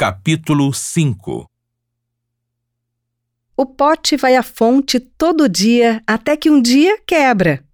Capítulo 0.00 0.72
5 0.72 1.44
O 3.56 3.66
pote 3.66 4.16
vai 4.16 4.36
à 4.36 4.44
fonte 4.44 5.00
todo 5.00 5.48
dia 5.48 6.00
até 6.06 6.36
que 6.36 6.48
um 6.48 6.62
dia 6.62 7.00
quebra. 7.04 7.64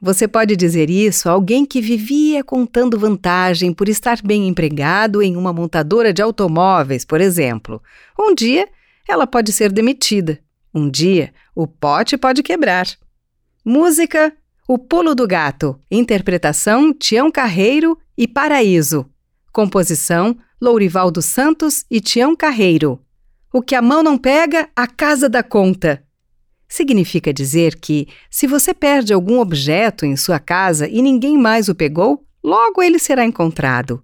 Você 0.00 0.28
pode 0.28 0.54
dizer 0.54 0.88
isso 0.88 1.28
a 1.28 1.32
alguém 1.32 1.66
que 1.66 1.80
vivia 1.80 2.44
contando 2.44 2.96
vantagem 2.96 3.72
por 3.72 3.88
estar 3.88 4.22
bem 4.22 4.46
empregado 4.46 5.20
em 5.20 5.34
uma 5.34 5.52
montadora 5.52 6.12
de 6.12 6.22
automóveis, 6.22 7.04
por 7.04 7.20
exemplo. 7.20 7.82
Um 8.16 8.32
dia 8.36 8.68
ela 9.08 9.26
pode 9.26 9.52
ser 9.52 9.72
demitida. 9.72 10.38
Um 10.72 10.88
dia 10.88 11.34
o 11.56 11.66
pote 11.66 12.16
pode 12.16 12.44
quebrar. 12.44 12.86
Música 13.64 14.32
O 14.68 14.78
Pulo 14.78 15.12
do 15.12 15.26
Gato. 15.26 15.76
Interpretação 15.90 16.94
Tião 16.94 17.32
Carreiro 17.32 17.98
e 18.16 18.28
Paraíso. 18.28 19.10
Composição 19.52 20.38
Lourival 20.64 21.10
dos 21.10 21.26
Santos 21.26 21.84
e 21.90 22.00
Tião 22.00 22.34
Carreiro. 22.34 22.98
O 23.52 23.60
que 23.60 23.74
a 23.74 23.82
mão 23.82 24.02
não 24.02 24.16
pega, 24.16 24.66
a 24.74 24.86
casa 24.86 25.28
dá 25.28 25.42
conta. 25.42 26.02
Significa 26.66 27.34
dizer 27.34 27.76
que, 27.76 28.08
se 28.30 28.46
você 28.46 28.72
perde 28.72 29.12
algum 29.12 29.40
objeto 29.40 30.06
em 30.06 30.16
sua 30.16 30.38
casa 30.38 30.88
e 30.88 31.02
ninguém 31.02 31.36
mais 31.36 31.68
o 31.68 31.74
pegou, 31.74 32.24
logo 32.42 32.82
ele 32.82 32.98
será 32.98 33.26
encontrado. 33.26 34.02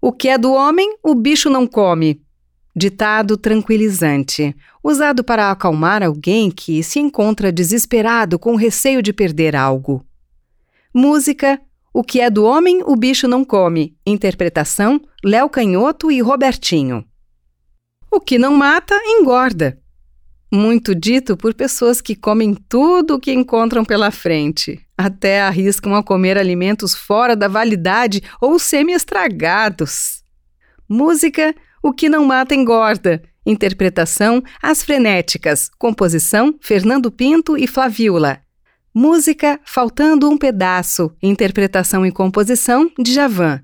O 0.00 0.12
que 0.12 0.28
é 0.28 0.38
do 0.38 0.52
homem, 0.52 0.96
o 1.02 1.12
bicho 1.12 1.50
não 1.50 1.66
come. 1.66 2.22
Ditado 2.74 3.36
tranquilizante, 3.36 4.54
usado 4.84 5.24
para 5.24 5.50
acalmar 5.50 6.04
alguém 6.04 6.52
que 6.52 6.84
se 6.84 7.00
encontra 7.00 7.50
desesperado 7.50 8.38
com 8.38 8.54
receio 8.54 9.02
de 9.02 9.12
perder 9.12 9.56
algo. 9.56 10.06
Música 10.94 11.60
O 11.92 12.02
que 12.02 12.20
é 12.20 12.30
do 12.30 12.44
homem, 12.44 12.82
o 12.84 12.94
bicho 12.96 13.26
não 13.26 13.44
come. 13.44 13.96
Interpretação: 14.06 15.00
Léo 15.24 15.48
Canhoto 15.48 16.10
e 16.10 16.20
Robertinho. 16.20 17.04
O 18.10 18.20
que 18.20 18.38
não 18.38 18.56
mata, 18.56 18.94
engorda 19.04 19.80
muito 20.50 20.94
dito 20.94 21.36
por 21.36 21.54
pessoas 21.54 22.00
que 22.00 22.16
comem 22.16 22.54
tudo 22.54 23.14
o 23.14 23.20
que 23.20 23.32
encontram 23.32 23.84
pela 23.84 24.10
frente, 24.10 24.80
até 24.98 25.42
arriscam 25.42 25.94
a 25.94 26.02
comer 26.02 26.36
alimentos 26.36 26.94
fora 26.94 27.36
da 27.36 27.46
validade 27.46 28.22
ou 28.40 28.58
semi-estragados. 28.58 30.22
Música 30.88 31.54
O 31.82 31.94
que 31.94 32.10
não 32.10 32.26
mata 32.26 32.54
engorda. 32.54 33.22
Interpretação 33.46 34.42
As 34.60 34.82
Frenéticas. 34.82 35.70
Composição 35.78 36.54
Fernando 36.60 37.10
Pinto 37.10 37.56
e 37.56 37.66
Flavíola. 37.66 38.42
Música 38.92 39.60
Faltando 39.64 40.28
um 40.28 40.36
Pedaço. 40.36 41.12
Interpretação 41.22 42.04
e 42.04 42.10
composição 42.10 42.90
Djavan. 42.98 43.60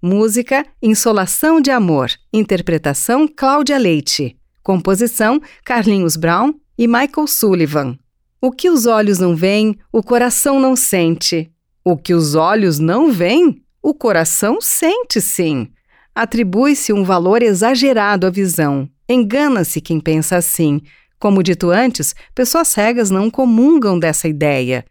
Música 0.00 0.64
Insolação 0.80 1.60
de 1.60 1.70
Amor. 1.70 2.10
Interpretação 2.32 3.28
Cláudia 3.28 3.76
Leite. 3.76 4.38
Composição: 4.62 5.38
Carlinhos 5.66 6.16
Brown 6.16 6.54
e 6.78 6.86
Michael 6.86 7.26
Sullivan. 7.26 7.98
O 8.40 8.50
que 8.50 8.70
os 8.70 8.86
olhos 8.86 9.18
não 9.18 9.36
veem, 9.36 9.76
o 9.92 10.02
coração 10.02 10.58
não 10.58 10.74
sente. 10.74 11.52
O 11.84 11.94
que 11.94 12.14
os 12.14 12.34
olhos 12.34 12.78
não 12.78 13.12
veem, 13.12 13.62
o 13.82 13.92
coração 13.92 14.62
sente 14.62 15.20
sim. 15.20 15.68
Atribui-se 16.14 16.90
um 16.90 17.04
valor 17.04 17.42
exagerado 17.42 18.26
à 18.26 18.30
visão. 18.30 18.88
Engana-se 19.06 19.82
quem 19.82 20.00
pensa 20.00 20.36
assim. 20.36 20.80
Como 21.24 21.42
dito 21.42 21.70
antes, 21.70 22.14
pessoas 22.34 22.68
cegas 22.68 23.10
não 23.10 23.30
comungam 23.30 23.98
dessa 23.98 24.28
ideia. 24.28 24.84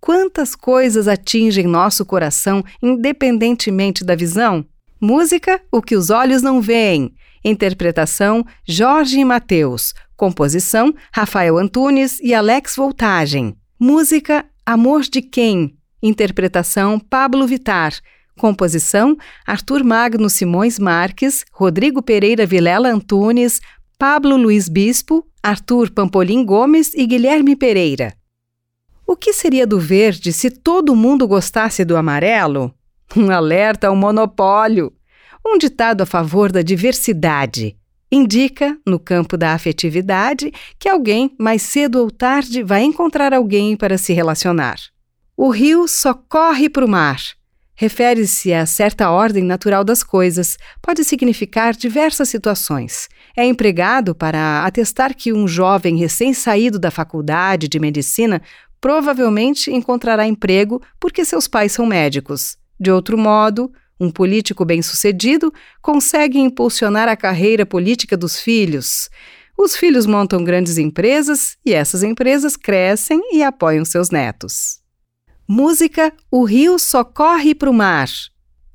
Quantas 0.00 0.56
coisas 0.56 1.06
atingem 1.06 1.64
nosso 1.64 2.04
coração 2.04 2.64
independentemente 2.82 4.02
da 4.02 4.16
visão? 4.16 4.66
Música, 5.00 5.62
o 5.70 5.80
que 5.80 5.94
os 5.94 6.10
olhos 6.10 6.42
não 6.42 6.60
veem. 6.60 7.14
Interpretação: 7.44 8.44
Jorge 8.66 9.20
e 9.20 9.24
Mateus. 9.24 9.94
Composição: 10.16 10.92
Rafael 11.12 11.56
Antunes 11.56 12.18
e 12.18 12.34
Alex 12.34 12.74
Voltagem. 12.74 13.56
Música: 13.78 14.44
Amor 14.66 15.02
de 15.02 15.22
Quem. 15.22 15.76
Interpretação: 16.02 16.98
Pablo 16.98 17.46
Vitar. 17.46 17.92
Composição: 18.36 19.16
Arthur 19.46 19.84
Magno 19.84 20.28
Simões 20.28 20.80
Marques, 20.80 21.44
Rodrigo 21.52 22.02
Pereira 22.02 22.44
Vilela 22.44 22.88
Antunes, 22.88 23.60
Pablo 23.96 24.36
Luiz 24.36 24.68
Bispo, 24.68 25.24
Arthur 25.46 25.92
Pampolim 25.92 26.44
Gomes 26.44 26.92
e 26.92 27.06
Guilherme 27.06 27.54
Pereira. 27.54 28.14
O 29.06 29.14
que 29.14 29.32
seria 29.32 29.64
do 29.64 29.78
verde 29.78 30.32
se 30.32 30.50
todo 30.50 30.96
mundo 30.96 31.28
gostasse 31.28 31.84
do 31.84 31.96
amarelo? 31.96 32.74
Um 33.16 33.30
alerta 33.30 33.86
ao 33.86 33.94
monopólio. 33.94 34.92
Um 35.46 35.56
ditado 35.56 36.00
a 36.00 36.06
favor 36.06 36.50
da 36.50 36.62
diversidade 36.62 37.76
indica, 38.10 38.76
no 38.84 38.98
campo 38.98 39.36
da 39.36 39.52
afetividade, 39.52 40.52
que 40.80 40.88
alguém, 40.88 41.32
mais 41.38 41.62
cedo 41.62 42.00
ou 42.00 42.10
tarde, 42.10 42.64
vai 42.64 42.82
encontrar 42.82 43.32
alguém 43.32 43.76
para 43.76 43.96
se 43.96 44.12
relacionar. 44.12 44.80
O 45.36 45.48
rio 45.50 45.86
só 45.86 46.12
corre 46.12 46.68
para 46.68 46.84
o 46.84 46.88
mar. 46.88 47.20
Refere-se 47.78 48.54
a 48.54 48.64
certa 48.64 49.10
ordem 49.10 49.44
natural 49.44 49.84
das 49.84 50.02
coisas, 50.02 50.56
pode 50.80 51.04
significar 51.04 51.76
diversas 51.76 52.30
situações. 52.30 53.06
É 53.36 53.44
empregado 53.44 54.14
para 54.14 54.64
atestar 54.64 55.14
que 55.14 55.30
um 55.30 55.46
jovem 55.46 55.98
recém-saído 55.98 56.78
da 56.78 56.90
faculdade 56.90 57.68
de 57.68 57.78
medicina 57.78 58.40
provavelmente 58.80 59.70
encontrará 59.70 60.26
emprego 60.26 60.80
porque 60.98 61.22
seus 61.22 61.46
pais 61.46 61.72
são 61.72 61.84
médicos. 61.84 62.56
De 62.80 62.90
outro 62.90 63.18
modo, 63.18 63.70
um 64.00 64.10
político 64.10 64.64
bem-sucedido 64.64 65.52
consegue 65.82 66.38
impulsionar 66.38 67.08
a 67.08 67.16
carreira 67.16 67.66
política 67.66 68.16
dos 68.16 68.40
filhos. 68.40 69.10
Os 69.58 69.76
filhos 69.76 70.06
montam 70.06 70.42
grandes 70.42 70.78
empresas 70.78 71.58
e 71.64 71.74
essas 71.74 72.02
empresas 72.02 72.56
crescem 72.56 73.20
e 73.32 73.42
apoiam 73.42 73.84
seus 73.84 74.10
netos. 74.10 74.85
Música 75.48 76.12
O 76.28 76.42
Rio 76.42 76.76
Só 76.76 77.04
Corre 77.04 77.54
para 77.54 77.70
o 77.70 77.72
Mar. 77.72 78.08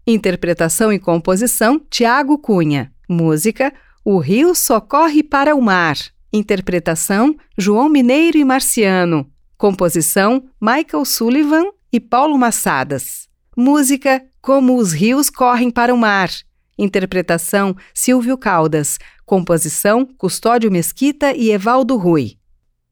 Interpretação 0.08 0.92
e 0.94 0.98
composição 0.98 1.78
Tiago 1.90 2.38
Cunha. 2.38 2.94
Música 3.10 3.74
O 4.06 4.20
Rio 4.20 4.56
Só 4.56 4.80
Corre 4.80 5.22
para 5.22 5.54
o 5.54 5.62
Mar. 5.62 5.98
Interpretação 6.32 7.36
João 7.58 7.90
Mineiro 7.90 8.38
e 8.38 8.46
Marciano. 8.46 9.30
Composição 9.58 10.46
Michael 10.62 11.04
Sullivan 11.04 11.66
e 11.92 12.00
Paulo 12.00 12.38
Massadas. 12.38 13.28
Música 13.58 14.24
como 14.42 14.78
os 14.78 14.94
rios 14.94 15.30
correm 15.30 15.70
para 15.70 15.94
o 15.94 15.98
mar. 15.98 16.30
Interpretação: 16.78 17.76
Silvio 17.94 18.38
Caldas. 18.38 18.98
Composição: 19.26 20.06
Custódio 20.18 20.72
Mesquita 20.72 21.34
e 21.36 21.52
Evaldo 21.52 21.98
Rui. 21.98 22.38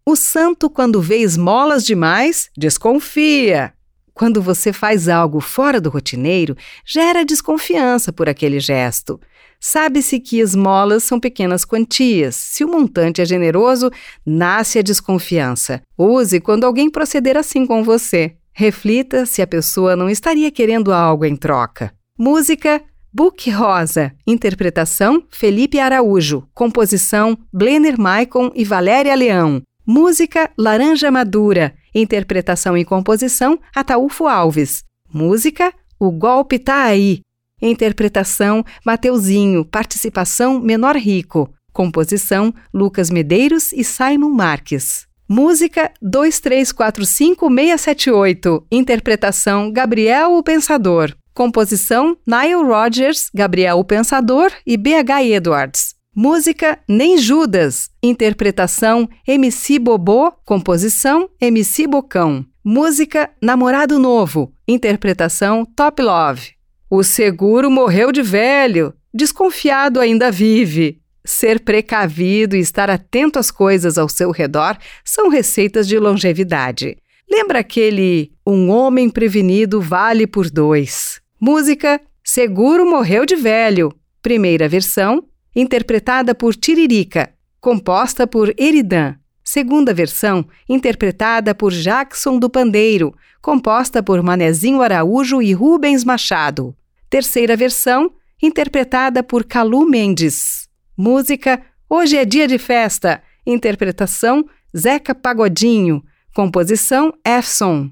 O 0.10 0.16
santo, 0.16 0.72
quando 0.72 1.00
vê 1.00 1.18
esmolas 1.18 1.86
demais, 1.86 2.50
desconfia. 2.58 3.72
Quando 4.12 4.42
você 4.42 4.74
faz 4.74 5.08
algo 5.08 5.40
fora 5.40 5.80
do 5.80 5.92
rotineiro, 5.92 6.58
gera 6.84 7.24
desconfiança 7.24 8.12
por 8.12 8.28
aquele 8.28 8.60
gesto. 8.60 9.20
Sabe-se 9.60 10.20
que 10.20 10.40
esmolas 10.40 11.04
são 11.04 11.20
pequenas 11.20 11.64
quantias. 11.64 12.34
Se 12.34 12.64
o 12.64 12.68
montante 12.68 13.22
é 13.22 13.26
generoso, 13.26 13.92
nasce 14.26 14.80
a 14.80 14.82
desconfiança. 14.82 15.80
Use 15.96 16.40
quando 16.40 16.64
alguém 16.64 16.90
proceder 16.90 17.38
assim 17.38 17.68
com 17.68 17.84
você. 17.84 18.34
Reflita 18.52 19.28
se 19.28 19.44
a 19.44 19.48
pessoa 19.48 19.96
não 19.96 20.10
estaria 20.10 20.50
querendo 20.50 20.92
algo 20.92 21.24
em 21.24 21.36
troca. 21.36 21.94
Música 22.18 22.82
Book 23.14 23.50
Rosa, 23.52 24.12
interpretação 24.26 25.24
Felipe 25.30 25.80
Araújo, 25.80 26.48
composição 26.54 27.38
Blenner 27.54 28.00
Maicon 28.00 28.52
e 28.56 28.64
Valéria 28.64 29.14
Leão. 29.14 29.62
Música 29.92 30.52
Laranja 30.56 31.10
Madura, 31.10 31.74
interpretação 31.96 32.78
e 32.78 32.86
composição 32.86 33.58
Ataúfo 33.76 34.28
Alves. 34.28 34.84
Música 35.12 35.74
O 36.00 36.12
Golpe 36.12 36.60
Tá 36.60 36.84
Aí, 36.84 37.22
interpretação 37.60 38.64
Mateuzinho, 38.86 39.66
participação 39.66 40.60
Menor 40.60 40.96
Rico. 40.96 41.52
Composição 41.74 42.54
Lucas 42.72 43.10
Medeiros 43.10 43.74
e 43.74 43.84
Simon 43.84 44.30
Marques. 44.30 45.08
Música 45.28 45.92
2345678. 46.04 48.66
Interpretação 48.72 49.72
Gabriel 49.72 50.34
o 50.34 50.44
Pensador. 50.44 51.16
Composição 51.34 52.16
Nile 52.28 52.62
Rodgers, 52.62 53.32
Gabriel 53.34 53.80
o 53.80 53.84
Pensador 53.84 54.52
e 54.68 54.78
BH 54.78 55.24
Edwards. 55.32 55.98
Música 56.22 56.78
Nem 56.86 57.18
Judas. 57.18 57.90
Interpretação 58.04 59.08
MC 59.26 59.80
Bobô. 59.80 60.34
Composição 60.44 61.30
MC 61.40 61.88
Bocão. 61.88 62.46
Música 62.62 63.30
Namorado 63.42 63.98
Novo. 63.98 64.54
Interpretação 64.68 65.64
Top 65.64 66.02
Love. 66.02 66.56
O 66.90 67.04
seguro 67.04 67.72
morreu 67.72 68.12
de 68.12 68.22
velho. 68.22 68.94
Desconfiado 69.14 69.98
ainda 70.02 70.30
vive. 70.30 71.00
Ser 71.24 71.62
precavido 71.62 72.58
e 72.58 72.60
estar 72.60 72.90
atento 72.90 73.40
às 73.40 73.50
coisas 73.50 73.98
ao 73.98 74.10
seu 74.10 74.30
redor 74.32 74.78
são 75.06 75.30
receitas 75.30 75.88
de 75.88 75.98
longevidade. 75.98 76.98
Lembra 77.32 77.60
aquele 77.60 78.34
Um 78.46 78.70
homem 78.70 79.10
prevenido 79.10 79.80
vale 79.80 80.28
por 80.28 80.50
dois? 80.50 81.22
Música 81.40 82.02
Seguro 82.26 82.86
morreu 82.86 83.26
de 83.26 83.38
velho. 83.38 83.94
Primeira 84.22 84.68
versão, 84.68 85.24
interpretada 85.56 86.36
por 86.36 86.56
Tiririca, 86.56 87.34
composta 87.60 88.26
por 88.28 88.54
Eridan. 88.58 89.16
Segunda 89.44 89.94
versão, 89.94 90.46
interpretada 90.68 91.56
por 91.56 91.72
Jackson 91.72 92.38
do 92.38 92.50
Pandeiro, 92.50 93.16
composta 93.42 94.04
por 94.04 94.22
Manezinho 94.22 94.82
Araújo 94.82 95.42
e 95.42 95.54
Rubens 95.54 96.04
Machado. 96.04 96.76
Terceira 97.10 97.56
versão, 97.56 98.12
interpretada 98.42 99.24
por 99.24 99.44
Calu 99.44 99.90
Mendes. 99.90 100.70
Música 100.96 101.62
Hoje 101.92 102.18
é 102.18 102.24
Dia 102.24 102.48
de 102.48 102.60
Festa, 102.60 103.20
interpretação 103.44 104.46
Zeca 104.78 105.16
Pagodinho, 105.16 106.04
composição 106.36 107.12
Efson. 107.26 107.90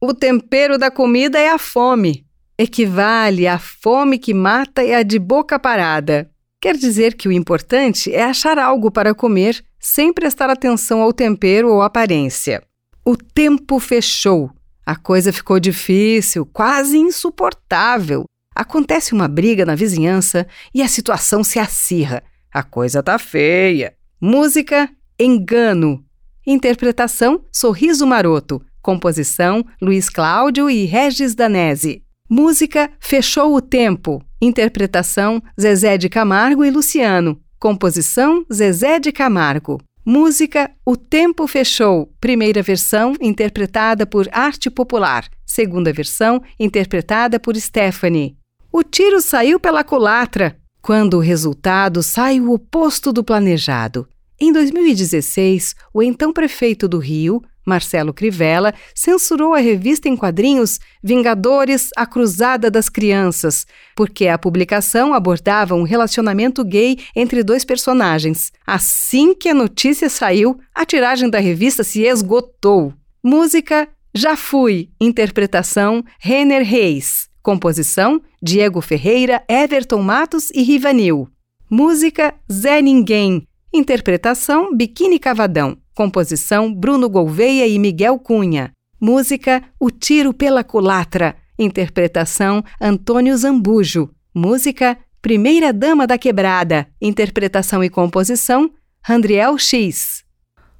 O 0.00 0.14
tempero 0.14 0.78
da 0.78 0.88
comida 0.88 1.36
é 1.36 1.48
a 1.48 1.58
fome. 1.58 2.24
Equivale 2.56 3.48
à 3.48 3.58
fome 3.58 4.20
que 4.20 4.32
mata 4.32 4.84
e 4.84 4.94
a 4.94 5.02
de 5.02 5.18
boca 5.18 5.58
parada. 5.58 6.30
Quer 6.60 6.76
dizer 6.76 7.14
que 7.14 7.28
o 7.28 7.32
importante 7.32 8.12
é 8.12 8.24
achar 8.24 8.58
algo 8.58 8.90
para 8.90 9.14
comer 9.14 9.64
sem 9.78 10.12
prestar 10.12 10.50
atenção 10.50 11.00
ao 11.00 11.12
tempero 11.12 11.68
ou 11.68 11.82
aparência. 11.82 12.62
O 13.04 13.16
tempo 13.16 13.78
fechou. 13.78 14.50
A 14.84 14.96
coisa 14.96 15.32
ficou 15.32 15.60
difícil, 15.60 16.44
quase 16.44 16.98
insuportável. 16.98 18.24
Acontece 18.54 19.12
uma 19.12 19.28
briga 19.28 19.64
na 19.64 19.76
vizinhança 19.76 20.48
e 20.74 20.82
a 20.82 20.88
situação 20.88 21.44
se 21.44 21.60
acirra. 21.60 22.24
A 22.52 22.62
coisa 22.64 23.02
tá 23.02 23.18
feia. 23.18 23.94
Música 24.20 24.90
Engano. 25.18 26.04
Interpretação 26.44 27.44
Sorriso 27.52 28.04
Maroto. 28.04 28.60
Composição 28.82 29.64
Luiz 29.80 30.08
Cláudio 30.08 30.68
e 30.68 30.86
Regis 30.86 31.36
Danese. 31.36 32.02
Música 32.30 32.90
Fechou 33.00 33.54
o 33.56 33.60
Tempo. 33.62 34.22
Interpretação 34.38 35.42
Zezé 35.58 35.96
de 35.96 36.10
Camargo 36.10 36.62
e 36.62 36.70
Luciano. 36.70 37.40
Composição 37.58 38.44
Zezé 38.52 39.00
de 39.00 39.10
Camargo. 39.10 39.80
Música 40.04 40.70
O 40.84 40.94
Tempo 40.94 41.46
Fechou, 41.46 42.12
primeira 42.20 42.60
versão 42.62 43.14
interpretada 43.18 44.04
por 44.04 44.28
Arte 44.30 44.68
Popular, 44.68 45.26
segunda 45.46 45.90
versão 45.90 46.42
interpretada 46.60 47.40
por 47.40 47.56
Stephanie. 47.56 48.36
O 48.70 48.82
tiro 48.82 49.22
saiu 49.22 49.58
pela 49.58 49.82
culatra, 49.82 50.58
quando 50.82 51.14
o 51.14 51.20
resultado 51.20 52.02
sai 52.02 52.40
o 52.40 52.52
oposto 52.52 53.10
do 53.10 53.24
planejado. 53.24 54.06
Em 54.38 54.52
2016, 54.52 55.74
o 55.94 56.02
então 56.02 56.32
prefeito 56.32 56.86
do 56.86 56.98
Rio, 56.98 57.42
Marcelo 57.68 58.12
Crivella, 58.12 58.74
censurou 58.94 59.54
a 59.54 59.58
revista 59.58 60.08
em 60.08 60.16
quadrinhos 60.16 60.80
Vingadores 61.02 61.90
A 61.96 62.06
Cruzada 62.06 62.70
das 62.70 62.88
Crianças, 62.88 63.66
porque 63.94 64.26
a 64.26 64.38
publicação 64.38 65.14
abordava 65.14 65.74
um 65.74 65.82
relacionamento 65.82 66.64
gay 66.64 66.98
entre 67.14 67.44
dois 67.44 67.64
personagens. 67.64 68.50
Assim 68.66 69.34
que 69.34 69.48
a 69.48 69.54
notícia 69.54 70.08
saiu, 70.08 70.58
a 70.74 70.84
tiragem 70.84 71.28
da 71.28 71.38
revista 71.38 71.84
se 71.84 72.02
esgotou. 72.02 72.92
Música 73.22 73.88
Já 74.14 74.36
Fui, 74.36 74.88
interpretação 75.00 76.02
Renner 76.18 76.64
Reis. 76.64 77.28
Composição 77.42 78.20
Diego 78.42 78.80
Ferreira, 78.80 79.42
Everton 79.48 80.02
Matos 80.02 80.50
e 80.50 80.62
Rivanil. 80.62 81.28
Música 81.70 82.34
Zé 82.50 82.80
Ninguém. 82.80 83.46
Interpretação 83.72 84.74
Biquíni 84.74 85.18
Cavadão. 85.18 85.76
Composição 85.98 86.72
Bruno 86.72 87.08
Gouveia 87.08 87.66
e 87.66 87.76
Miguel 87.76 88.20
Cunha. 88.20 88.70
Música 89.00 89.64
O 89.80 89.90
Tiro 89.90 90.32
pela 90.32 90.62
Culatra. 90.62 91.34
Interpretação 91.58 92.62
Antônio 92.80 93.36
Zambujo. 93.36 94.08
Música 94.32 94.96
Primeira 95.20 95.72
Dama 95.72 96.06
da 96.06 96.16
Quebrada. 96.16 96.86
Interpretação 97.02 97.82
e 97.82 97.90
composição 97.90 98.70
Randriel 99.02 99.58
X. 99.58 100.22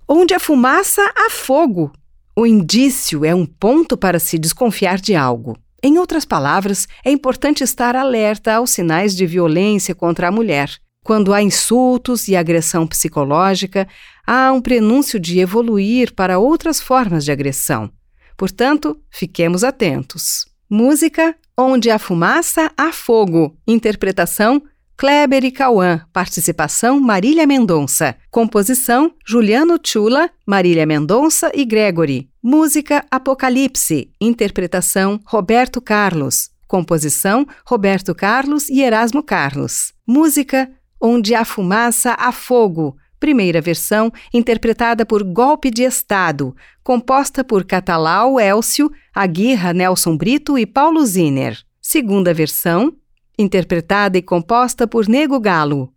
Onde 0.07 0.35
a 0.35 0.39
fumaça, 0.39 1.03
há 1.17 1.29
fogo. 1.31 1.91
O 2.37 2.47
indício 2.47 3.25
é 3.25 3.35
um 3.35 3.45
ponto 3.45 3.97
para 3.97 4.21
se 4.21 4.39
desconfiar 4.39 5.01
de 5.01 5.17
algo. 5.17 5.59
Em 5.83 5.99
outras 5.99 6.25
palavras, 6.25 6.87
é 7.05 7.11
importante 7.11 7.65
estar 7.65 7.97
alerta 7.97 8.55
aos 8.55 8.71
sinais 8.71 9.17
de 9.17 9.27
violência 9.27 9.97
contra 9.97 10.29
a 10.29 10.33
mulher. 10.33 10.71
Quando 11.09 11.33
há 11.33 11.43
insultos 11.43 12.29
e 12.29 12.37
agressão 12.37 12.87
psicológica, 12.87 13.89
há 14.29 14.53
um 14.53 14.61
prenúncio 14.61 15.19
de 15.19 15.41
evoluir 15.41 16.13
para 16.15 16.39
outras 16.39 16.79
formas 16.79 17.25
de 17.25 17.33
agressão. 17.33 17.91
Portanto, 18.37 19.01
fiquemos 19.11 19.65
atentos. 19.65 20.45
Música 20.69 21.35
Onde 21.61 21.91
há 21.91 21.99
fumaça, 21.99 22.71
há 22.77 22.93
fogo. 22.93 23.59
Interpretação 23.67 24.63
Kleber 24.97 25.45
e 25.45 25.51
Cauã. 25.51 26.03
Participação 26.13 27.01
Marília 27.01 27.49
Mendonça. 27.49 28.15
Composição 28.31 29.13
Juliano 29.27 29.77
Chula, 29.85 30.31
Marília 30.47 30.87
Mendonça 30.87 31.51
e 31.53 31.65
Gregory. 31.65 32.31
Música 32.41 33.05
Apocalipse. 33.11 34.13
Interpretação 34.21 35.19
Roberto 35.27 35.81
Carlos. 35.81 36.51
Composição 36.69 37.45
Roberto 37.67 38.15
Carlos 38.15 38.69
e 38.69 38.83
Erasmo 38.83 39.21
Carlos. 39.21 39.93
Música 40.07 40.71
Onde 41.01 41.35
há 41.35 41.45
fumaça, 41.45 42.15
há 42.19 42.31
fogo. 42.31 42.97
Primeira 43.19 43.61
versão, 43.61 44.13
interpretada 44.33 45.05
por 45.05 45.23
Golpe 45.25 45.71
de 45.71 45.83
Estado, 45.83 46.55
composta 46.83 47.43
por 47.43 47.65
Catalau 47.65 48.39
Elcio, 48.39 48.91
Aguirra 49.15 49.73
Nelson 49.73 50.17
Brito 50.17 50.57
e 50.57 50.65
Paulo 50.65 51.05
Ziner. 51.05 51.59
Segunda 51.81 52.33
versão, 52.33 52.93
interpretada 53.39 54.17
e 54.19 54.23
composta 54.23 54.87
por 54.87 55.09
Nego 55.09 55.41
Galo. 55.41 55.93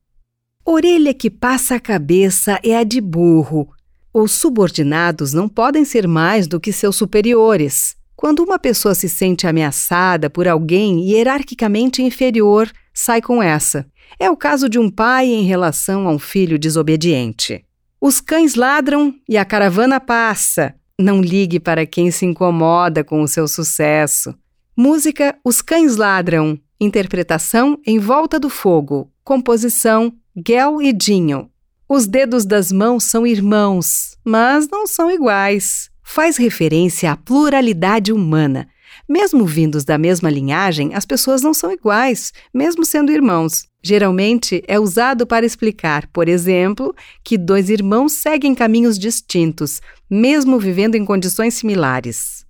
Orelha 0.65 1.13
que 1.13 1.29
passa 1.29 1.75
a 1.75 1.79
cabeça 1.79 2.59
é 2.63 2.77
a 2.77 2.83
de 2.83 3.01
burro. 3.01 3.67
Os 4.13 4.31
subordinados 4.31 5.33
não 5.33 5.47
podem 5.47 5.85
ser 5.85 6.07
mais 6.07 6.47
do 6.47 6.59
que 6.59 6.73
seus 6.73 6.95
superiores. 6.95 7.95
Quando 8.21 8.43
uma 8.43 8.59
pessoa 8.59 8.93
se 8.93 9.09
sente 9.09 9.47
ameaçada 9.47 10.29
por 10.29 10.47
alguém 10.47 11.09
hierarquicamente 11.09 12.03
inferior, 12.03 12.71
sai 12.93 13.19
com 13.19 13.41
essa. 13.41 13.83
É 14.19 14.29
o 14.29 14.37
caso 14.37 14.69
de 14.69 14.77
um 14.77 14.91
pai 14.91 15.25
em 15.25 15.43
relação 15.43 16.07
a 16.07 16.11
um 16.11 16.19
filho 16.19 16.59
desobediente. 16.59 17.65
Os 17.99 18.21
cães 18.21 18.53
ladram 18.53 19.11
e 19.27 19.39
a 19.39 19.43
caravana 19.43 19.99
passa. 19.99 20.75
Não 20.99 21.19
ligue 21.19 21.59
para 21.59 21.83
quem 21.83 22.11
se 22.11 22.23
incomoda 22.23 23.03
com 23.03 23.23
o 23.23 23.27
seu 23.27 23.47
sucesso. 23.47 24.35
Música 24.77 25.35
Os 25.43 25.63
Cães 25.63 25.95
Ladram. 25.95 26.59
Interpretação 26.79 27.75
Em 27.83 27.97
Volta 27.97 28.39
do 28.39 28.51
Fogo. 28.51 29.11
Composição 29.23 30.13
Gel 30.47 30.79
e 30.79 30.93
Dinho. 30.93 31.49
Os 31.89 32.05
dedos 32.05 32.45
das 32.45 32.71
mãos 32.71 33.03
são 33.03 33.25
irmãos, 33.25 34.15
mas 34.23 34.69
não 34.69 34.85
são 34.85 35.09
iguais. 35.09 35.90
Faz 36.13 36.35
referência 36.35 37.09
à 37.09 37.15
pluralidade 37.15 38.11
humana. 38.11 38.67
Mesmo 39.07 39.45
vindos 39.45 39.85
da 39.85 39.97
mesma 39.97 40.29
linhagem, 40.29 40.93
as 40.93 41.05
pessoas 41.05 41.41
não 41.41 41.53
são 41.53 41.71
iguais, 41.71 42.33
mesmo 42.53 42.83
sendo 42.83 43.13
irmãos. 43.13 43.65
Geralmente 43.81 44.61
é 44.67 44.77
usado 44.77 45.25
para 45.25 45.45
explicar, 45.45 46.05
por 46.07 46.27
exemplo, 46.27 46.93
que 47.23 47.37
dois 47.37 47.69
irmãos 47.69 48.11
seguem 48.11 48.53
caminhos 48.53 48.99
distintos, 48.99 49.81
mesmo 50.09 50.59
vivendo 50.59 50.95
em 50.95 51.05
condições 51.05 51.53
similares. 51.53 52.45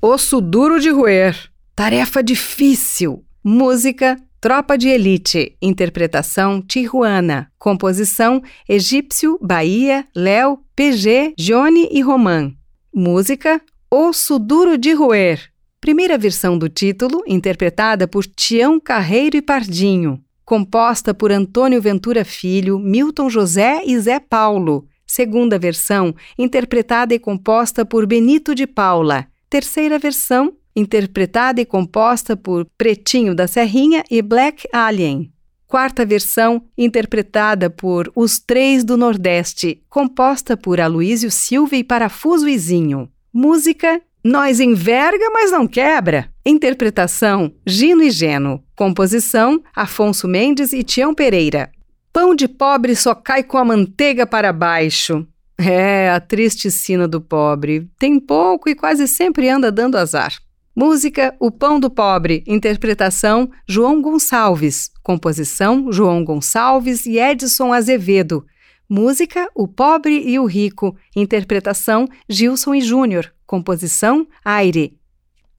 Osso 0.00 0.40
duro 0.40 0.78
de 0.78 0.90
roer. 0.90 1.36
Tarefa 1.74 2.22
difícil. 2.22 3.24
Música 3.42 4.16
Tropa 4.40 4.78
de 4.78 4.86
Elite. 4.86 5.56
Interpretação 5.60 6.62
Tijuana. 6.62 7.50
Composição 7.58 8.40
Egípcio, 8.68 9.40
Bahia, 9.42 10.06
Léo, 10.14 10.60
PG, 10.76 11.34
Johnny 11.36 11.88
e 11.90 12.00
Roman. 12.00 12.54
Música 12.98 13.60
Osso 13.90 14.38
Duro 14.38 14.78
de 14.78 14.94
Roer. 14.94 15.52
Primeira 15.78 16.16
versão 16.16 16.56
do 16.56 16.66
título, 16.66 17.22
interpretada 17.26 18.08
por 18.08 18.24
Tião 18.24 18.80
Carreiro 18.80 19.36
e 19.36 19.42
Pardinho 19.42 20.24
composta 20.46 21.12
por 21.12 21.32
Antônio 21.32 21.82
Ventura 21.82 22.24
Filho, 22.24 22.78
Milton 22.78 23.28
José 23.28 23.82
e 23.84 23.98
Zé 23.98 24.20
Paulo. 24.20 24.86
Segunda 25.04 25.58
versão, 25.58 26.14
interpretada 26.38 27.12
e 27.12 27.18
composta 27.18 27.84
por 27.84 28.06
Benito 28.06 28.54
de 28.54 28.64
Paula. 28.66 29.26
Terceira 29.50 29.98
versão, 29.98 30.54
interpretada 30.74 31.60
e 31.60 31.66
composta 31.66 32.36
por 32.36 32.64
Pretinho 32.78 33.34
da 33.34 33.48
Serrinha 33.48 34.04
e 34.08 34.22
Black 34.22 34.68
Alien. 34.72 35.32
Quarta 35.66 36.06
versão, 36.06 36.62
interpretada 36.78 37.68
por 37.68 38.10
Os 38.14 38.38
Três 38.38 38.84
do 38.84 38.96
Nordeste, 38.96 39.82
composta 39.88 40.56
por 40.56 40.80
Aloísio 40.80 41.30
Silva 41.30 41.74
e 41.74 41.82
Parafuso 41.82 42.48
Izinho. 42.48 43.10
Música 43.32 44.00
Nós 44.22 44.60
enverga, 44.60 45.28
mas 45.30 45.50
não 45.50 45.66
quebra. 45.66 46.28
Interpretação: 46.44 47.52
Gino 47.66 48.02
e 48.02 48.10
Geno. 48.10 48.62
Composição: 48.76 49.60
Afonso 49.74 50.28
Mendes 50.28 50.72
e 50.72 50.82
Tião 50.84 51.12
Pereira. 51.12 51.70
Pão 52.12 52.34
de 52.34 52.48
pobre 52.48 52.94
só 52.94 53.14
cai 53.14 53.42
com 53.42 53.58
a 53.58 53.64
manteiga 53.64 54.26
para 54.26 54.52
baixo. 54.52 55.26
É, 55.58 56.10
a 56.10 56.20
triste 56.20 56.70
sina 56.70 57.08
do 57.08 57.20
pobre. 57.20 57.88
Tem 57.98 58.20
pouco 58.20 58.68
e 58.68 58.74
quase 58.74 59.08
sempre 59.08 59.48
anda 59.48 59.72
dando 59.72 59.96
azar. 59.96 60.32
Música 60.78 61.34
O 61.40 61.50
Pão 61.50 61.80
do 61.80 61.88
Pobre, 61.88 62.44
interpretação 62.46 63.50
João 63.66 64.02
Gonçalves, 64.02 64.90
composição 65.02 65.90
João 65.90 66.22
Gonçalves 66.22 67.06
e 67.06 67.18
Edson 67.18 67.72
Azevedo. 67.72 68.44
Música 68.86 69.48
O 69.54 69.66
Pobre 69.66 70.22
e 70.28 70.38
o 70.38 70.44
Rico, 70.44 70.94
interpretação 71.16 72.06
Gilson 72.28 72.74
e 72.74 72.82
Júnior, 72.82 73.32
composição 73.46 74.26
Aire. 74.44 75.00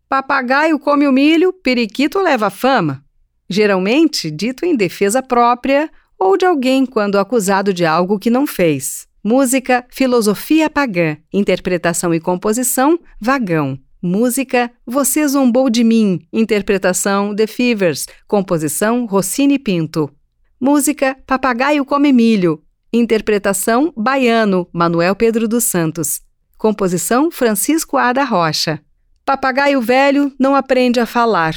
Papagaio 0.07 0.77
come 0.77 1.07
o 1.07 1.11
milho, 1.11 1.51
periquito 1.51 2.21
leva 2.21 2.51
fama. 2.51 3.03
Geralmente 3.49 4.29
dito 4.29 4.67
em 4.67 4.75
defesa 4.75 5.23
própria 5.23 5.89
ou 6.19 6.37
de 6.37 6.45
alguém 6.45 6.85
quando 6.85 7.17
acusado 7.17 7.73
de 7.73 7.87
algo 7.87 8.19
que 8.19 8.29
não 8.29 8.45
fez. 8.45 9.07
Música 9.23 9.83
Filosofia 9.89 10.69
Pagã, 10.69 11.17
interpretação 11.33 12.13
e 12.13 12.19
composição 12.19 12.99
Vagão. 13.19 13.79
Música 14.01 14.71
Você 14.85 15.27
Zombou 15.27 15.71
de 15.71 15.83
Mim, 15.83 16.21
interpretação 16.31 17.35
The 17.35 17.47
Fevers, 17.47 18.05
composição 18.27 19.07
Rossini 19.07 19.57
Pinto. 19.57 20.07
Música 20.61 21.17
Papagaio 21.25 21.83
Come 21.83 22.13
Milho, 22.13 22.61
interpretação 22.93 23.91
Baiano, 23.97 24.67
Manuel 24.71 25.15
Pedro 25.15 25.47
dos 25.47 25.63
Santos. 25.63 26.21
Composição 26.59 27.31
Francisco 27.31 27.97
Ada 27.97 28.23
Rocha. 28.23 28.79
Papagaio 29.25 29.81
velho 29.81 30.31
não 30.39 30.53
aprende 30.53 30.99
a 30.99 31.05
falar. 31.07 31.55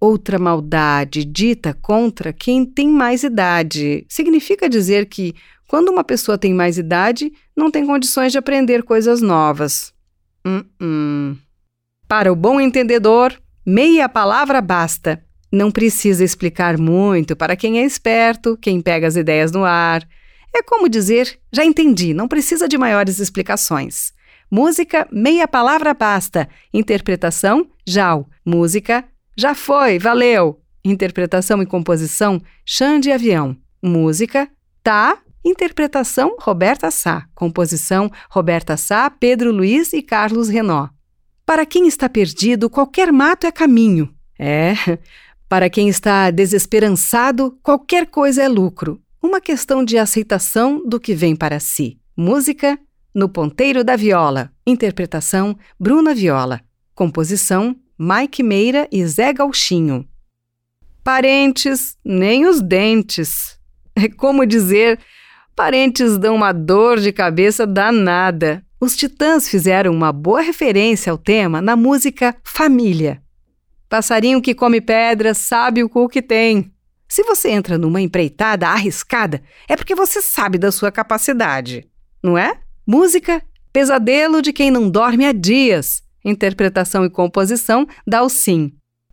Outra 0.00 0.38
maldade 0.38 1.26
dita 1.26 1.76
contra 1.80 2.32
quem 2.32 2.64
tem 2.64 2.88
mais 2.88 3.22
idade. 3.22 4.06
Significa 4.08 4.66
dizer 4.68 5.06
que, 5.06 5.34
quando 5.68 5.90
uma 5.90 6.02
pessoa 6.02 6.38
tem 6.38 6.54
mais 6.54 6.78
idade, 6.78 7.30
não 7.54 7.70
tem 7.70 7.86
condições 7.86 8.32
de 8.32 8.38
aprender 8.38 8.82
coisas 8.82 9.20
novas. 9.20 9.92
Uh 10.44 10.64
-uh. 10.80 11.51
Para 12.12 12.30
o 12.30 12.36
bom 12.36 12.60
entendedor, 12.60 13.32
meia 13.64 14.06
palavra 14.06 14.60
basta. 14.60 15.24
Não 15.50 15.70
precisa 15.70 16.22
explicar 16.22 16.76
muito 16.76 17.34
para 17.34 17.56
quem 17.56 17.78
é 17.78 17.86
esperto, 17.86 18.54
quem 18.54 18.82
pega 18.82 19.06
as 19.06 19.16
ideias 19.16 19.50
no 19.50 19.64
ar. 19.64 20.06
É 20.54 20.62
como 20.62 20.90
dizer, 20.90 21.38
já 21.50 21.64
entendi, 21.64 22.12
não 22.12 22.28
precisa 22.28 22.68
de 22.68 22.76
maiores 22.76 23.18
explicações. 23.18 24.12
Música, 24.50 25.08
meia 25.10 25.48
palavra 25.48 25.94
basta. 25.94 26.50
Interpretação, 26.70 27.66
Jal. 27.86 28.28
Música, 28.44 29.06
já 29.34 29.54
foi, 29.54 29.98
valeu. 29.98 30.60
Interpretação 30.84 31.62
e 31.62 31.66
composição, 31.66 32.42
Xande 32.62 33.10
Avião. 33.10 33.56
Música, 33.82 34.50
tá. 34.82 35.16
Interpretação, 35.42 36.36
Roberta 36.38 36.90
Sá. 36.90 37.24
Composição, 37.34 38.12
Roberta 38.28 38.76
Sá, 38.76 39.08
Pedro 39.08 39.50
Luiz 39.50 39.94
e 39.94 40.02
Carlos 40.02 40.50
Renó. 40.50 40.90
Para 41.44 41.66
quem 41.66 41.86
está 41.86 42.08
perdido, 42.08 42.70
qualquer 42.70 43.12
mato 43.12 43.46
é 43.46 43.52
caminho. 43.52 44.14
É. 44.38 44.74
Para 45.48 45.68
quem 45.68 45.88
está 45.88 46.30
desesperançado, 46.30 47.58
qualquer 47.62 48.06
coisa 48.06 48.42
é 48.42 48.48
lucro. 48.48 49.02
Uma 49.22 49.40
questão 49.40 49.84
de 49.84 49.98
aceitação 49.98 50.82
do 50.88 50.98
que 50.98 51.14
vem 51.14 51.36
para 51.36 51.60
si. 51.60 51.98
Música 52.16 52.78
No 53.14 53.28
Ponteiro 53.28 53.84
da 53.84 53.94
Viola. 53.94 54.50
Interpretação 54.66 55.56
Bruna 55.78 56.14
Viola. 56.14 56.62
Composição 56.94 57.76
Mike 57.98 58.42
Meira 58.42 58.88
e 58.90 59.06
Zé 59.06 59.32
Gauchinho. 59.32 60.08
Parentes, 61.04 61.96
nem 62.04 62.46
os 62.46 62.60
dentes. 62.60 63.60
É 63.94 64.08
como 64.08 64.46
dizer, 64.46 64.98
parentes 65.54 66.16
dão 66.16 66.34
uma 66.34 66.50
dor 66.50 66.98
de 66.98 67.12
cabeça 67.12 67.66
danada. 67.66 68.64
Os 68.82 68.96
Titãs 68.96 69.48
fizeram 69.48 69.92
uma 69.92 70.10
boa 70.10 70.40
referência 70.40 71.12
ao 71.12 71.16
tema 71.16 71.62
na 71.62 71.76
música 71.76 72.34
Família. 72.42 73.22
Passarinho 73.88 74.42
que 74.42 74.56
come 74.56 74.80
pedra 74.80 75.34
sabe 75.34 75.84
o 75.84 75.88
cu 75.88 76.08
que 76.08 76.20
tem. 76.20 76.72
Se 77.06 77.22
você 77.22 77.50
entra 77.50 77.78
numa 77.78 78.00
empreitada 78.00 78.66
arriscada, 78.66 79.40
é 79.68 79.76
porque 79.76 79.94
você 79.94 80.20
sabe 80.20 80.58
da 80.58 80.72
sua 80.72 80.90
capacidade, 80.90 81.88
não 82.20 82.36
é? 82.36 82.58
Música 82.84 83.40
Pesadelo 83.72 84.42
de 84.42 84.52
quem 84.52 84.68
não 84.68 84.90
dorme 84.90 85.26
há 85.26 85.32
dias. 85.32 86.02
Interpretação 86.24 87.04
e 87.04 87.10
composição 87.10 87.86
Dalcin. 88.04 88.72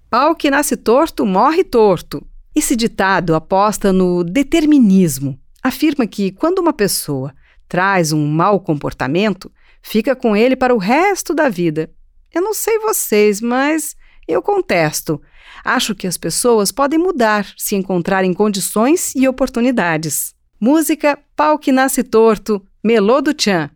Pau 0.09 0.35
que 0.35 0.49
nasce 0.49 0.75
torto, 0.77 1.27
morre 1.27 1.63
torto. 1.63 2.25
Esse 2.55 2.75
ditado 2.75 3.35
aposta 3.35 3.93
no 3.93 4.23
determinismo. 4.23 5.39
Afirma 5.61 6.07
que 6.07 6.31
quando 6.31 6.57
uma 6.57 6.73
pessoa 6.73 7.35
traz 7.67 8.11
um 8.11 8.25
mau 8.25 8.59
comportamento, 8.59 9.51
fica 9.81 10.15
com 10.15 10.35
ele 10.35 10.55
para 10.55 10.73
o 10.73 10.77
resto 10.77 11.33
da 11.33 11.49
vida. 11.49 11.91
Eu 12.33 12.41
não 12.41 12.53
sei 12.53 12.79
vocês, 12.79 13.41
mas 13.41 13.95
eu 14.27 14.41
contesto. 14.41 15.21
Acho 15.63 15.95
que 15.95 16.07
as 16.07 16.17
pessoas 16.17 16.71
podem 16.71 16.99
mudar 16.99 17.47
se 17.57 17.75
encontrarem 17.75 18.33
condições 18.33 19.13
e 19.15 19.27
oportunidades. 19.27 20.33
Música 20.59 21.17
Pau 21.35 21.57
que 21.57 21.71
Nasce 21.71 22.03
Torto, 22.03 22.61
Melô 22.83 23.21
do 23.21 23.33
Tchan. 23.33 23.69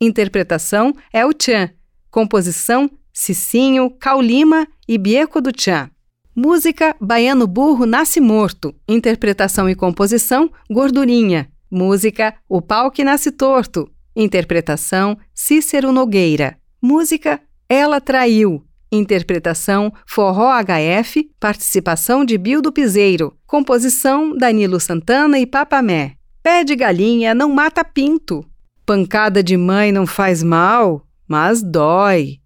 Interpretação 0.00 0.94
é 1.12 1.24
o 1.24 1.32
Tchan. 1.32 1.70
Composição 2.10 2.90
Cicinho, 3.12 3.90
Caulima 3.90 4.66
e 4.88 4.96
Bieco 4.96 5.40
do 5.40 5.52
Tchan. 5.52 5.90
Música 6.34 6.96
Baiano 7.00 7.46
Burro 7.46 7.84
Nasce 7.84 8.20
Morto. 8.20 8.74
Interpretação 8.88 9.68
e 9.68 9.74
composição 9.74 10.50
Gordurinha. 10.70 11.50
Música 11.70 12.34
O 12.48 12.62
Pau 12.62 12.90
que 12.90 13.04
Nasce 13.04 13.30
Torto. 13.30 13.90
Interpretação 14.14 15.16
Cícero 15.34 15.92
Nogueira. 15.92 16.58
Música 16.82 17.40
Ela 17.68 18.00
Traiu. 18.00 18.64
Interpretação 18.90 19.92
Forró 20.04 20.50
HF, 20.50 21.30
participação 21.38 22.24
de 22.24 22.36
Bildo 22.36 22.72
Piseiro. 22.72 23.36
Composição 23.46 24.36
Danilo 24.36 24.80
Santana 24.80 25.38
e 25.38 25.46
Papamé. 25.46 26.14
Pé 26.42 26.64
de 26.64 26.74
galinha 26.74 27.34
não 27.34 27.50
mata 27.50 27.84
pinto. 27.84 28.44
Pancada 28.84 29.42
de 29.42 29.56
mãe 29.56 29.92
não 29.92 30.06
faz 30.06 30.42
mal, 30.42 31.06
mas 31.28 31.62
dói. 31.62 32.40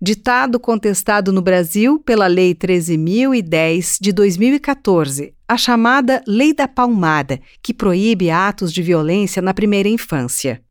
Ditado 0.00 0.58
contestado 0.58 1.32
no 1.32 1.42
Brasil 1.42 1.98
pela 1.98 2.26
Lei 2.26 2.54
13.010 2.54 3.98
de 4.00 4.12
2014, 4.12 5.34
a 5.46 5.56
chamada 5.56 6.22
Lei 6.26 6.54
da 6.54 6.66
Palmada, 6.66 7.38
que 7.62 7.74
proíbe 7.74 8.30
atos 8.30 8.72
de 8.72 8.82
violência 8.82 9.42
na 9.42 9.52
primeira 9.52 9.88
infância. 9.88 10.62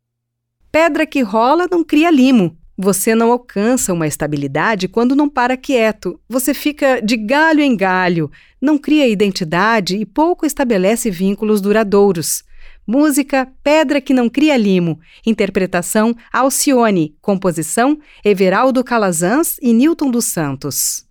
Pedra 0.72 1.04
que 1.04 1.20
rola 1.20 1.66
não 1.70 1.82
cria 1.82 2.10
limo. 2.10 2.56
Você 2.78 3.14
não 3.14 3.30
alcança 3.30 3.92
uma 3.92 4.06
estabilidade 4.06 4.88
quando 4.88 5.14
não 5.14 5.28
para 5.28 5.56
quieto. 5.56 6.18
Você 6.28 6.54
fica 6.54 7.00
de 7.00 7.16
galho 7.16 7.60
em 7.60 7.76
galho, 7.76 8.30
não 8.60 8.78
cria 8.78 9.06
identidade 9.06 9.96
e 9.96 10.06
pouco 10.06 10.46
estabelece 10.46 11.10
vínculos 11.10 11.60
duradouros. 11.60 12.42
Música 12.86 13.52
Pedra 13.62 14.00
que 14.00 14.14
não 14.14 14.28
cria 14.28 14.56
limo. 14.56 14.98
Interpretação 15.26 16.16
Alcione. 16.32 17.14
Composição 17.20 17.98
Everaldo 18.24 18.82
Calazans 18.82 19.58
e 19.60 19.72
Newton 19.72 20.10
dos 20.10 20.24
Santos. 20.24 21.04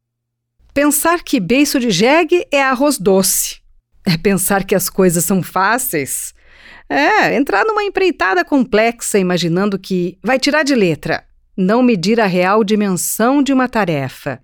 Pensar 0.73 1.23
que 1.23 1.39
beiço 1.39 1.79
de 1.79 1.91
jegue 1.91 2.47
é 2.51 2.61
arroz 2.61 2.97
doce. 2.97 3.59
É 4.05 4.17
pensar 4.17 4.63
que 4.63 4.73
as 4.73 4.89
coisas 4.89 5.23
são 5.25 5.43
fáceis. 5.43 6.33
É, 6.89 7.36
entrar 7.36 7.63
numa 7.65 7.84
empreitada 7.84 8.43
complexa 8.43 9.19
imaginando 9.19 9.77
que 9.77 10.17
vai 10.24 10.39
tirar 10.39 10.63
de 10.63 10.74
letra, 10.74 11.24
não 11.55 11.84
medir 11.84 12.19
a 12.19 12.25
real 12.25 12.63
dimensão 12.63 13.43
de 13.43 13.53
uma 13.53 13.69
tarefa. 13.69 14.41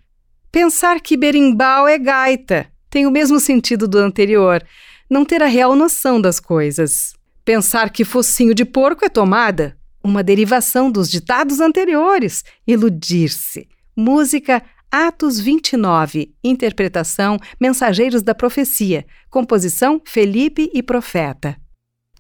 Pensar 0.52 1.02
que 1.02 1.18
berimbau 1.18 1.88
é 1.88 1.98
gaita 1.98 2.68
tem 2.96 3.06
o 3.06 3.12
mesmo 3.12 3.42
sentido 3.42 3.90
do 3.90 3.98
anterior, 3.98 4.64
não 5.10 5.26
ter 5.26 5.44
a 5.44 5.48
real 5.48 5.76
noção 5.76 6.22
das 6.22 6.40
coisas. 6.40 7.14
Pensar 7.44 7.90
que 7.90 8.06
focinho 8.06 8.56
de 8.56 8.64
porco 8.64 9.04
é 9.04 9.10
tomada, 9.10 9.78
uma 10.02 10.24
derivação 10.24 10.90
dos 10.90 11.12
ditados 11.12 11.60
anteriores. 11.60 12.46
Iludir-se. 12.66 13.68
Música 13.98 14.64
Atos 14.90 15.42
29, 15.42 16.34
interpretação 16.42 17.38
Mensageiros 17.60 18.22
da 18.22 18.34
Profecia, 18.34 19.06
composição 19.30 20.02
Felipe 20.06 20.72
e 20.74 20.82
Profeta 20.82 21.58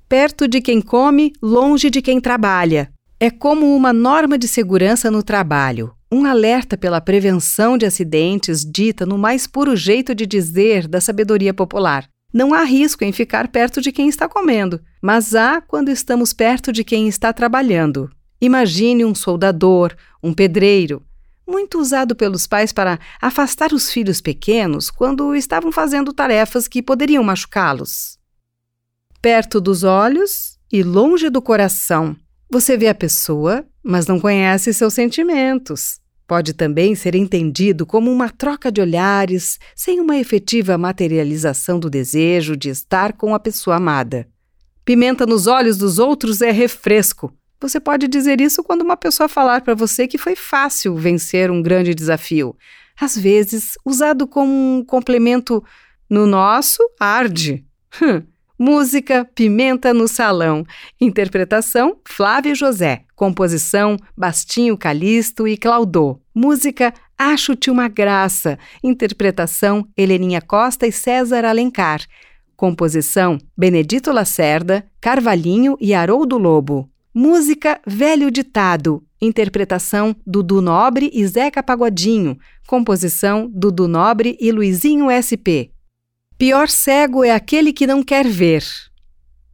perto 0.07 0.47
de 0.47 0.62
quem 0.62 0.81
come, 0.81 1.33
longe 1.41 1.89
de 1.89 2.01
quem 2.01 2.19
trabalha. 2.19 2.91
É 3.19 3.29
como 3.29 3.75
uma 3.75 3.91
norma 3.91 4.38
de 4.38 4.47
segurança 4.47 5.09
no 5.09 5.24
trabalho, 5.24 5.93
um 6.12 6.25
alerta 6.25 6.77
pela 6.77 7.01
prevenção 7.01 7.77
de 7.77 7.85
acidentes 7.85 8.63
dita 8.63 9.05
no 9.05 9.17
mais 9.17 9.47
puro 9.47 9.75
jeito 9.75 10.13
de 10.13 10.25
dizer 10.25 10.88
da 10.88 11.01
sabedoria 11.01 11.53
popular. 11.53 12.07
Não 12.33 12.53
há 12.53 12.63
risco 12.63 13.03
em 13.03 13.12
ficar 13.12 13.47
perto 13.47 13.81
de 13.81 13.91
quem 13.91 14.09
está 14.09 14.27
comendo, 14.27 14.81
mas 15.01 15.33
há 15.33 15.62
quando 15.62 15.89
estamos 15.89 16.33
perto 16.33 16.71
de 16.71 16.83
quem 16.83 17.07
está 17.07 17.31
trabalhando. 17.31 18.09
Imagine 18.41 19.05
um 19.05 19.15
soldador, 19.15 19.95
um 20.21 20.33
pedreiro, 20.33 21.01
muito 21.47 21.79
usado 21.79 22.15
pelos 22.15 22.45
pais 22.45 22.74
para 22.74 23.00
afastar 23.21 23.71
os 23.71 23.89
filhos 23.89 24.19
pequenos 24.19 24.91
quando 24.91 25.33
estavam 25.33 25.71
fazendo 25.71 26.12
tarefas 26.12 26.67
que 26.67 26.83
poderiam 26.83 27.24
machucá-los 27.24 28.14
perto 29.25 29.60
dos 29.60 29.84
olhos 29.84 30.60
e 30.72 30.84
longe 30.84 31.32
do 31.32 31.41
coração. 31.41 32.15
Você 32.48 32.77
vê 32.77 32.89
a 32.89 32.94
pessoa, 32.94 33.65
mas 33.84 34.05
não 34.05 34.20
conhece 34.20 34.72
seus 34.72 34.94
sentimentos. 34.94 36.00
Pode 36.27 36.53
também 36.53 36.94
ser 36.94 37.15
entendido 37.15 37.88
como 37.88 38.12
uma 38.12 38.29
troca 38.29 38.72
de 38.72 38.82
olhares, 38.82 39.58
sem 39.75 40.00
uma 40.00 40.15
efetiva 40.15 40.77
materialização 40.77 41.79
do 41.79 41.89
desejo 41.89 42.55
de 42.55 42.70
estar 42.70 43.13
com 43.13 43.34
a 43.34 43.39
pessoa 43.39 43.77
amada. 43.77 44.27
Pimenta 44.86 45.25
nos 45.25 45.48
olhos 45.48 45.79
dos 45.79 45.98
outros 45.98 46.44
é 46.44 46.51
refresco. 46.51 47.34
Você 47.60 47.79
pode 47.79 48.08
dizer 48.08 48.39
isso 48.39 48.63
quando 48.63 48.84
uma 48.84 48.96
pessoa 48.96 49.27
falar 49.27 49.62
para 49.62 49.74
você 49.74 50.08
que 50.08 50.20
foi 50.20 50.36
fácil 50.36 50.96
vencer 50.98 51.50
um 51.50 51.63
grande 51.63 51.96
desafio. 51.96 52.55
Às 53.01 53.17
vezes, 53.17 53.74
usado 53.84 54.27
como 54.27 54.51
um 54.51 54.86
complemento 54.86 55.63
no 56.08 56.27
nosso, 56.27 56.84
arde. 57.00 57.65
Hum. 58.00 58.22
Música 58.57 59.27
Pimenta 59.35 59.93
no 59.93 60.07
Salão. 60.07 60.65
Interpretação 61.00 61.97
Flávio 62.05 62.55
José. 62.55 63.03
Composição 63.15 63.97
Bastinho 64.15 64.77
Calisto 64.77 65.47
e 65.47 65.57
Claudô. 65.57 66.19
Música 66.33 66.93
Acho-te 67.17 67.71
uma 67.71 67.88
graça. 67.88 68.59
Interpretação 68.83 69.88
Heleninha 69.95 70.41
Costa 70.41 70.85
e 70.85 70.91
César 70.91 71.45
Alencar. 71.45 72.01
Composição 72.57 73.38
Benedito 73.57 74.12
Lacerda, 74.12 74.85
Carvalhinho 75.00 75.77
e 75.79 75.93
Haroldo 75.93 76.38
Lobo. 76.38 76.89
Música 77.13 77.79
Velho 77.88 78.29
Ditado. 78.29 79.01
Interpretação 79.21 80.13
Dudu 80.27 80.62
Nobre 80.62 81.09
e 81.13 81.25
Zeca 81.25 81.63
Pagodinho. 81.63 82.38
Composição 82.67 83.50
Dudu 83.53 83.88
Nobre 83.88 84.38
e 84.39 84.51
Luizinho 84.51 85.07
SP. 85.09 85.75
Pior 86.45 86.69
cego 86.69 87.23
é 87.23 87.31
aquele 87.31 87.73
que 87.73 87.87
não 87.87 88.03
quer 88.03 88.27
ver. 88.27 88.63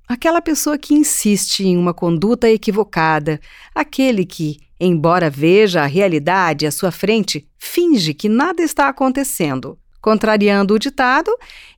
Aquela 0.10 0.41
pessoa 0.41 0.77
que 0.77 0.93
insiste 0.93 1.63
em 1.63 1.77
uma 1.77 1.93
conduta 1.93 2.50
equivocada, 2.50 3.39
aquele 3.74 4.25
que, 4.25 4.57
embora 4.77 5.29
veja 5.29 5.83
a 5.83 5.86
realidade 5.86 6.67
à 6.67 6.71
sua 6.71 6.91
frente, 6.91 7.48
finge 7.57 8.13
que 8.13 8.27
nada 8.27 8.62
está 8.62 8.89
acontecendo. 8.89 9.79
Contrariando 10.01 10.74
o 10.74 10.77
ditado, 10.77 11.31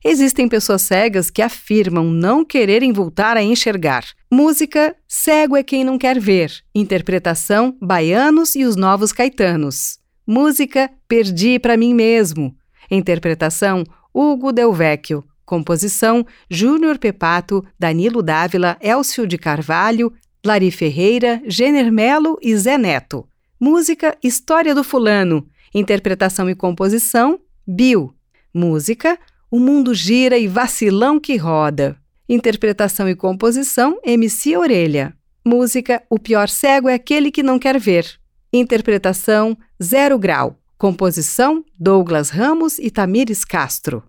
existem 0.04 0.48
pessoas 0.48 0.82
cegas 0.82 1.30
que 1.30 1.42
afirmam 1.42 2.10
não 2.10 2.44
quererem 2.44 2.92
voltar 2.92 3.36
a 3.36 3.42
enxergar. 3.44 4.04
Música 4.28 4.96
Cego 5.06 5.56
é 5.56 5.62
quem 5.62 5.84
não 5.84 5.96
quer 5.96 6.18
ver. 6.18 6.50
Interpretação 6.74 7.78
Baianos 7.80 8.56
e 8.56 8.64
os 8.64 8.74
Novos 8.74 9.12
Caetanos. 9.12 10.00
Música 10.26 10.90
Perdi 11.06 11.60
para 11.60 11.76
mim 11.76 11.94
mesmo. 11.94 12.52
Interpretação 12.90 13.84
Hugo 14.14 14.52
Del 14.52 14.72
Vecchio. 14.72 15.24
Composição: 15.44 16.24
Júnior 16.48 16.98
Pepato, 16.98 17.64
Danilo 17.78 18.22
Dávila, 18.22 18.78
Elcio 18.80 19.26
de 19.26 19.36
Carvalho, 19.36 20.12
Lari 20.46 20.70
Ferreira, 20.70 21.42
Jenner 21.46 21.92
Melo 21.92 22.38
e 22.40 22.56
Zé 22.56 22.78
Neto. 22.78 23.26
Música: 23.58 24.16
História 24.22 24.74
do 24.74 24.84
Fulano. 24.84 25.46
Interpretação 25.74 26.48
e 26.48 26.54
composição: 26.54 27.40
Bill. 27.66 28.14
Música: 28.54 29.18
O 29.50 29.58
Mundo 29.58 29.92
Gira 29.92 30.38
e 30.38 30.46
Vacilão 30.46 31.18
que 31.18 31.36
Roda. 31.36 31.96
Interpretação 32.28 33.08
e 33.08 33.14
composição: 33.14 33.98
MC 34.04 34.56
Orelha. 34.56 35.14
Música: 35.44 36.02
O 36.08 36.18
Pior 36.18 36.48
Cego 36.48 36.88
é 36.88 36.94
aquele 36.94 37.30
que 37.30 37.42
não 37.42 37.58
quer 37.58 37.78
ver. 37.78 38.06
Interpretação: 38.52 39.58
Zero 39.82 40.18
Grau. 40.18 40.58
Composição: 40.84 41.64
Douglas 41.80 42.28
Ramos 42.28 42.78
e 42.78 42.90
Tamires 42.90 43.42
Castro. 43.42 44.02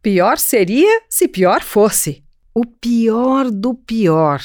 Pior 0.00 0.38
seria 0.38 1.02
se 1.06 1.28
pior 1.28 1.62
fosse. 1.62 2.24
O 2.54 2.64
pior 2.64 3.50
do 3.50 3.74
pior. 3.74 4.40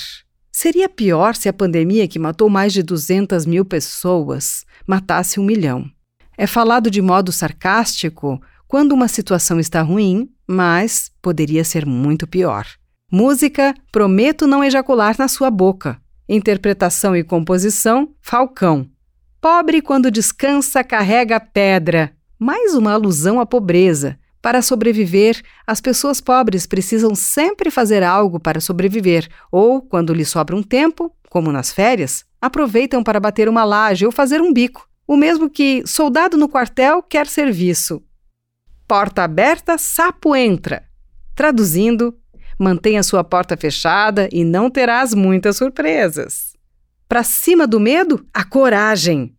Seria 0.52 0.90
pior 0.90 1.36
se 1.36 1.48
a 1.48 1.54
pandemia 1.54 2.06
que 2.06 2.20
matou 2.20 2.50
mais 2.50 2.74
de 2.74 2.84
200 2.84 3.46
mil 3.46 3.64
pessoas 3.64 4.66
matasse 4.86 5.40
um 5.40 5.46
milhão. 5.46 5.90
É 6.38 6.46
falado 6.46 6.92
de 6.92 7.02
modo 7.02 7.32
sarcástico 7.32 8.42
quando 8.68 8.92
uma 8.92 9.08
situação 9.08 9.58
está 9.58 9.82
ruim, 9.82 10.30
mas 10.46 11.12
poderia 11.22 11.64
ser 11.64 11.86
muito 11.86 12.28
pior. 12.28 12.68
Música 13.10 13.74
Prometo 13.90 14.46
Não 14.46 14.66
Ejacular 14.66 15.16
na 15.18 15.30
Sua 15.30 15.50
Boca. 15.50 15.98
Interpretação 16.28 17.16
e 17.16 17.24
composição 17.24 18.14
Falcão. 18.20 18.92
Pobre 19.44 19.82
quando 19.82 20.10
descansa 20.10 20.86
carrega 20.86 21.38
pedra. 21.38 22.14
Mais 22.40 22.76
uma 22.76 22.94
alusão 22.94 23.42
à 23.42 23.46
pobreza. 23.46 24.18
Para 24.42 24.62
sobreviver, 24.62 25.42
as 25.68 25.82
pessoas 25.82 26.22
pobres 26.22 26.66
precisam 26.66 27.14
sempre 27.14 27.70
fazer 27.70 28.04
algo 28.04 28.40
para 28.40 28.62
sobreviver, 28.62 29.28
ou, 29.52 29.82
quando 29.82 30.14
lhes 30.14 30.30
sobra 30.30 30.56
um 30.56 30.64
tempo, 30.64 31.14
como 31.30 31.52
nas 31.52 31.74
férias, 31.74 32.24
aproveitam 32.42 33.04
para 33.04 33.20
bater 33.20 33.50
uma 33.50 33.66
laje 33.66 34.06
ou 34.06 34.14
fazer 34.14 34.40
um 34.40 34.54
bico. 34.54 34.88
O 35.06 35.18
mesmo 35.18 35.50
que 35.50 35.86
soldado 35.86 36.38
no 36.38 36.48
quartel 36.48 37.04
quer 37.04 37.28
serviço. 37.28 38.02
Porta 38.88 39.26
aberta, 39.26 39.78
sapo 39.78 40.38
entra. 40.38 40.86
Traduzindo, 41.36 42.18
mantenha 42.58 43.04
sua 43.04 43.26
porta 43.26 43.58
fechada 43.58 44.30
e 44.32 44.46
não 44.46 44.70
terás 44.70 45.14
muitas 45.14 45.58
surpresas. 45.58 46.54
Para 47.14 47.22
cima 47.22 47.68
do 47.68 47.80
medo, 47.80 48.26
a 48.34 48.44
coragem. 48.44 49.33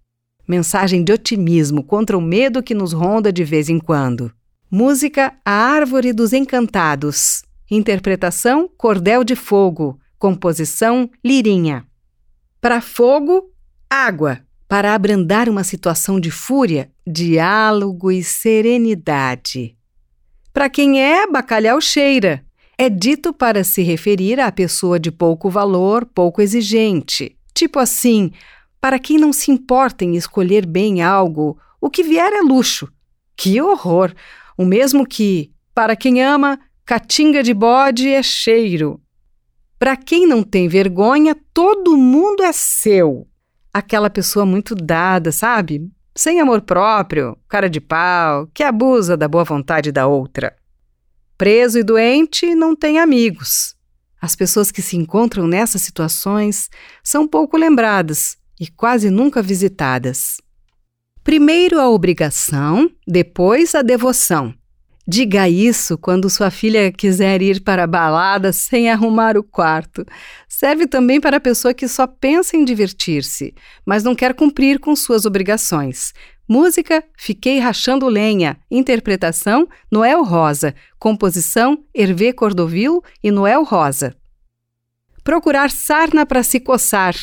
Mensagem 0.46 1.02
de 1.02 1.12
otimismo 1.12 1.82
contra 1.82 2.16
o 2.16 2.20
medo 2.20 2.62
que 2.62 2.74
nos 2.74 2.92
ronda 2.92 3.32
de 3.32 3.42
vez 3.42 3.68
em 3.68 3.78
quando. 3.78 4.30
Música 4.70 5.32
A 5.44 5.52
Árvore 5.52 6.12
dos 6.12 6.32
Encantados. 6.32 7.42
Interpretação 7.70 8.68
Cordel 8.76 9.24
de 9.24 9.34
Fogo. 9.34 9.98
Composição 10.18 11.10
Lirinha. 11.24 11.86
Para 12.60 12.80
fogo, 12.80 13.50
água. 13.88 14.40
Para 14.68 14.94
abrandar 14.94 15.48
uma 15.48 15.64
situação 15.64 16.18
de 16.18 16.30
fúria, 16.30 16.90
diálogo 17.06 18.10
e 18.10 18.22
serenidade. 18.22 19.76
Para 20.52 20.68
quem 20.68 21.02
é, 21.02 21.26
bacalhau 21.26 21.80
cheira. 21.80 22.44
É 22.76 22.90
dito 22.90 23.32
para 23.32 23.62
se 23.64 23.82
referir 23.82 24.40
à 24.40 24.50
pessoa 24.50 24.98
de 24.98 25.10
pouco 25.10 25.48
valor, 25.48 26.04
pouco 26.04 26.42
exigente. 26.42 27.36
Tipo 27.54 27.78
assim, 27.78 28.32
para 28.84 28.98
quem 28.98 29.16
não 29.16 29.32
se 29.32 29.50
importa 29.50 30.04
em 30.04 30.14
escolher 30.14 30.66
bem 30.66 31.02
algo, 31.02 31.58
o 31.80 31.88
que 31.88 32.02
vier 32.02 32.30
é 32.34 32.42
luxo. 32.42 32.86
Que 33.34 33.58
horror! 33.58 34.12
O 34.58 34.66
mesmo 34.66 35.06
que, 35.06 35.50
para 35.74 35.96
quem 35.96 36.22
ama, 36.22 36.60
catinga 36.84 37.42
de 37.42 37.54
bode 37.54 38.10
é 38.10 38.22
cheiro. 38.22 39.00
Para 39.78 39.96
quem 39.96 40.26
não 40.26 40.42
tem 40.42 40.68
vergonha, 40.68 41.34
todo 41.54 41.96
mundo 41.96 42.42
é 42.42 42.52
seu. 42.52 43.26
Aquela 43.72 44.10
pessoa 44.10 44.44
muito 44.44 44.74
dada, 44.74 45.32
sabe? 45.32 45.90
Sem 46.14 46.38
amor 46.38 46.60
próprio, 46.60 47.38
cara 47.48 47.70
de 47.70 47.80
pau, 47.80 48.46
que 48.52 48.62
abusa 48.62 49.16
da 49.16 49.26
boa 49.26 49.44
vontade 49.44 49.90
da 49.90 50.06
outra. 50.06 50.54
Preso 51.38 51.78
e 51.78 51.82
doente 51.82 52.54
não 52.54 52.76
tem 52.76 52.98
amigos. 52.98 53.74
As 54.20 54.36
pessoas 54.36 54.70
que 54.70 54.82
se 54.82 54.94
encontram 54.94 55.46
nessas 55.46 55.80
situações 55.80 56.68
são 57.02 57.26
pouco 57.26 57.56
lembradas 57.56 58.36
e 58.60 58.66
quase 58.66 59.10
nunca 59.10 59.42
visitadas. 59.42 60.38
Primeiro 61.22 61.80
a 61.80 61.88
obrigação, 61.88 62.90
depois 63.06 63.74
a 63.74 63.82
devoção. 63.82 64.54
Diga 65.06 65.46
isso 65.48 65.98
quando 65.98 66.30
sua 66.30 66.50
filha 66.50 66.90
quiser 66.90 67.42
ir 67.42 67.62
para 67.62 67.84
a 67.84 67.86
balada 67.86 68.52
sem 68.52 68.90
arrumar 68.90 69.36
o 69.36 69.42
quarto. 69.42 70.04
Serve 70.48 70.86
também 70.86 71.20
para 71.20 71.36
a 71.36 71.40
pessoa 71.40 71.74
que 71.74 71.86
só 71.86 72.06
pensa 72.06 72.56
em 72.56 72.64
divertir-se, 72.64 73.54
mas 73.84 74.02
não 74.02 74.14
quer 74.14 74.32
cumprir 74.34 74.78
com 74.80 74.96
suas 74.96 75.26
obrigações. 75.26 76.14
Música 76.48 77.02
Fiquei 77.18 77.58
Rachando 77.58 78.06
Lenha. 78.06 78.58
Interpretação 78.70 79.68
Noel 79.90 80.22
Rosa. 80.22 80.74
Composição 80.98 81.84
Hervé 81.94 82.32
Cordovil 82.32 83.02
e 83.22 83.30
Noel 83.30 83.62
Rosa. 83.62 84.14
Procurar 85.22 85.70
sarna 85.70 86.26
para 86.26 86.42
se 86.42 86.60
coçar. 86.60 87.14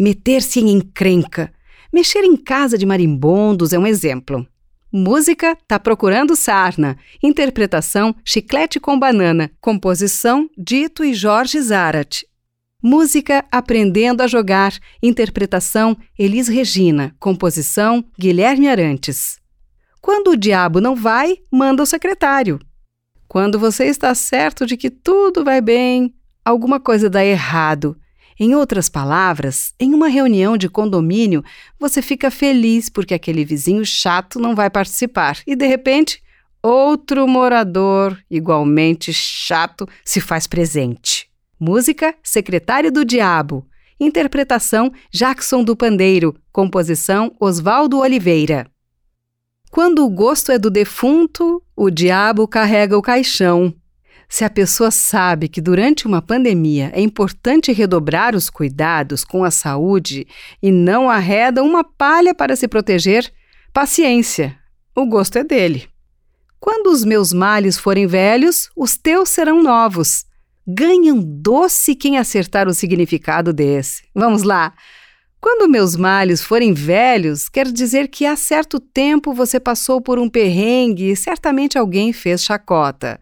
Meter-se 0.00 0.60
em 0.60 0.70
encrenca. 0.70 1.52
Mexer 1.92 2.22
em 2.22 2.36
casa 2.36 2.78
de 2.78 2.86
marimbondos 2.86 3.72
é 3.72 3.78
um 3.78 3.86
exemplo. 3.86 4.46
Música 4.92 5.58
Tá 5.66 5.76
Procurando 5.76 6.36
Sarna. 6.36 6.96
Interpretação 7.20 8.14
Chiclete 8.24 8.78
com 8.78 8.96
Banana. 8.96 9.50
Composição 9.60 10.48
Dito 10.56 11.04
e 11.04 11.12
Jorge 11.12 11.60
Zarat. 11.60 12.24
Música 12.80 13.44
Aprendendo 13.50 14.22
a 14.22 14.28
Jogar. 14.28 14.72
Interpretação 15.02 15.96
Elis 16.16 16.46
Regina. 16.46 17.12
Composição 17.18 18.04
Guilherme 18.16 18.68
Arantes. 18.68 19.40
Quando 20.00 20.28
o 20.28 20.36
diabo 20.36 20.80
não 20.80 20.94
vai, 20.94 21.38
manda 21.50 21.82
o 21.82 21.86
secretário. 21.86 22.60
Quando 23.26 23.58
você 23.58 23.86
está 23.86 24.14
certo 24.14 24.64
de 24.64 24.76
que 24.76 24.90
tudo 24.90 25.44
vai 25.44 25.60
bem, 25.60 26.14
alguma 26.44 26.78
coisa 26.78 27.10
dá 27.10 27.24
errado 27.24 27.96
em 28.38 28.54
outras 28.54 28.88
palavras, 28.88 29.74
em 29.80 29.92
uma 29.92 30.08
reunião 30.08 30.56
de 30.56 30.68
condomínio, 30.68 31.42
você 31.78 32.00
fica 32.00 32.30
feliz 32.30 32.88
porque 32.88 33.14
aquele 33.14 33.44
vizinho 33.44 33.84
chato 33.84 34.38
não 34.38 34.54
vai 34.54 34.70
participar 34.70 35.38
e, 35.46 35.56
de 35.56 35.66
repente, 35.66 36.22
outro 36.62 37.26
morador 37.26 38.16
igualmente 38.30 39.12
chato 39.12 39.88
se 40.04 40.20
faz 40.20 40.46
presente. 40.46 41.28
Música 41.58 42.14
Secretário 42.22 42.92
do 42.92 43.04
Diabo. 43.04 43.66
interpretação 43.98 44.92
Jackson 45.10 45.64
do 45.64 45.74
Pandeiro, 45.74 46.36
composição 46.52 47.34
Oswaldo 47.40 47.98
Oliveira. 47.98 48.70
Quando 49.70 50.04
o 50.04 50.08
gosto 50.08 50.50
é 50.50 50.58
do 50.58 50.70
defunto, 50.70 51.62
o 51.76 51.90
diabo 51.90 52.48
carrega 52.48 52.96
o 52.96 53.02
caixão. 53.02 53.74
Se 54.28 54.44
a 54.44 54.50
pessoa 54.50 54.90
sabe 54.90 55.48
que 55.48 55.60
durante 55.60 56.06
uma 56.06 56.20
pandemia 56.20 56.90
é 56.94 57.00
importante 57.00 57.72
redobrar 57.72 58.36
os 58.36 58.50
cuidados 58.50 59.24
com 59.24 59.42
a 59.42 59.50
saúde 59.50 60.26
e 60.62 60.70
não 60.70 61.08
arreda 61.08 61.62
uma 61.62 61.82
palha 61.82 62.34
para 62.34 62.54
se 62.54 62.68
proteger, 62.68 63.32
paciência, 63.72 64.56
o 64.94 65.06
gosto 65.06 65.38
é 65.38 65.44
dele. 65.44 65.88
Quando 66.60 66.88
os 66.88 67.04
meus 67.04 67.32
males 67.32 67.78
forem 67.78 68.06
velhos, 68.06 68.68
os 68.76 68.98
teus 68.98 69.30
serão 69.30 69.62
novos. 69.62 70.26
Ganham 70.66 71.22
doce 71.22 71.94
quem 71.94 72.18
acertar 72.18 72.68
o 72.68 72.74
significado 72.74 73.52
desse. 73.52 74.02
Vamos 74.14 74.42
lá. 74.42 74.74
Quando 75.40 75.70
meus 75.70 75.96
males 75.96 76.42
forem 76.42 76.74
velhos, 76.74 77.48
quer 77.48 77.70
dizer 77.70 78.08
que 78.08 78.26
há 78.26 78.36
certo 78.36 78.78
tempo 78.80 79.32
você 79.32 79.58
passou 79.58 80.00
por 80.00 80.18
um 80.18 80.28
perrengue 80.28 81.12
e 81.12 81.16
certamente 81.16 81.78
alguém 81.78 82.12
fez 82.12 82.42
chacota. 82.42 83.20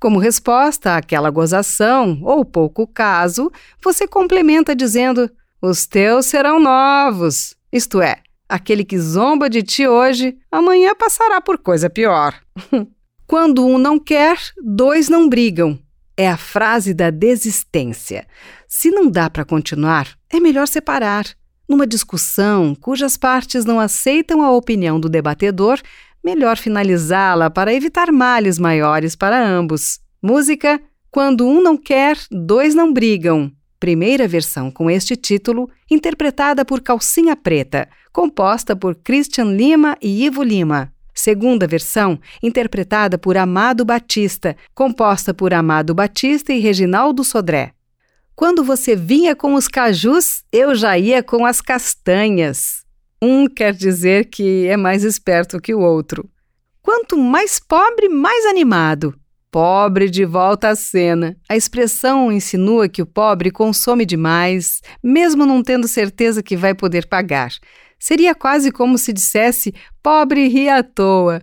Como 0.00 0.18
resposta 0.18 0.96
àquela 0.96 1.28
gozação, 1.28 2.20
ou 2.22 2.42
pouco 2.42 2.86
caso, 2.86 3.52
você 3.84 4.08
complementa 4.08 4.74
dizendo: 4.74 5.30
Os 5.60 5.86
teus 5.86 6.24
serão 6.24 6.58
novos. 6.58 7.54
Isto 7.70 8.00
é, 8.00 8.22
aquele 8.48 8.82
que 8.82 8.98
zomba 8.98 9.50
de 9.50 9.62
ti 9.62 9.86
hoje, 9.86 10.38
amanhã 10.50 10.94
passará 10.94 11.38
por 11.38 11.58
coisa 11.58 11.90
pior. 11.90 12.34
Quando 13.26 13.66
um 13.66 13.76
não 13.76 13.98
quer, 13.98 14.38
dois 14.64 15.10
não 15.10 15.28
brigam. 15.28 15.78
É 16.16 16.28
a 16.28 16.36
frase 16.38 16.94
da 16.94 17.10
desistência. 17.10 18.26
Se 18.66 18.90
não 18.90 19.08
dá 19.08 19.28
para 19.28 19.44
continuar, 19.44 20.08
é 20.30 20.40
melhor 20.40 20.66
separar. 20.66 21.26
Numa 21.68 21.86
discussão 21.86 22.74
cujas 22.74 23.16
partes 23.16 23.64
não 23.64 23.78
aceitam 23.78 24.42
a 24.42 24.50
opinião 24.50 24.98
do 24.98 25.08
debatedor, 25.08 25.78
melhor 26.24 26.56
finalizá-la 26.56 27.50
para 27.50 27.72
evitar 27.72 28.12
males 28.12 28.58
maiores 28.58 29.16
para 29.16 29.44
ambos. 29.44 30.00
Música 30.22 30.80
Quando 31.10 31.46
um 31.46 31.60
não 31.60 31.76
quer, 31.76 32.16
dois 32.30 32.74
não 32.74 32.92
brigam. 32.92 33.50
Primeira 33.80 34.28
versão 34.28 34.70
com 34.70 34.90
este 34.90 35.16
título, 35.16 35.68
interpretada 35.90 36.64
por 36.64 36.80
Calcinha 36.80 37.34
Preta, 37.34 37.88
composta 38.12 38.76
por 38.76 38.94
Christian 38.94 39.56
Lima 39.56 39.96
e 40.00 40.24
Ivo 40.24 40.42
Lima. 40.42 40.92
Segunda 41.14 41.66
versão, 41.66 42.20
interpretada 42.42 43.18
por 43.18 43.36
Amado 43.36 43.84
Batista, 43.84 44.56
composta 44.74 45.34
por 45.34 45.52
Amado 45.52 45.94
Batista 45.94 46.52
e 46.52 46.60
Reginaldo 46.60 47.24
Sodré. 47.24 47.72
Quando 48.36 48.62
você 48.62 48.94
vinha 48.94 49.34
com 49.34 49.54
os 49.54 49.68
cajus, 49.68 50.44
eu 50.52 50.74
já 50.74 50.96
ia 50.96 51.22
com 51.22 51.44
as 51.44 51.60
castanhas. 51.60 52.84
Um 53.22 53.46
quer 53.46 53.74
dizer 53.74 54.30
que 54.30 54.66
é 54.66 54.76
mais 54.76 55.04
esperto 55.04 55.60
que 55.60 55.74
o 55.74 55.80
outro. 55.80 56.28
Quanto 56.82 57.18
mais 57.18 57.60
pobre, 57.60 58.08
mais 58.08 58.46
animado. 58.46 59.14
Pobre 59.50 60.08
de 60.08 60.24
volta 60.24 60.68
à 60.68 60.76
cena. 60.76 61.36
A 61.48 61.56
expressão 61.56 62.32
insinua 62.32 62.88
que 62.88 63.02
o 63.02 63.06
pobre 63.06 63.50
consome 63.50 64.06
demais, 64.06 64.80
mesmo 65.02 65.44
não 65.44 65.62
tendo 65.62 65.86
certeza 65.86 66.42
que 66.42 66.56
vai 66.56 66.74
poder 66.74 67.06
pagar. 67.06 67.50
Seria 67.98 68.34
quase 68.34 68.72
como 68.72 68.96
se 68.96 69.12
dissesse 69.12 69.74
pobre 70.02 70.48
ri 70.48 70.70
à 70.70 70.82
toa. 70.82 71.42